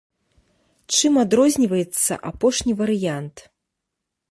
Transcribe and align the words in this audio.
Чым 0.99 1.13
адрозніваецца 1.25 2.13
апошні 2.31 2.73
варыянт? 2.83 3.35